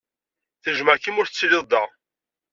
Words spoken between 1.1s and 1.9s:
ur tettiliḍ da.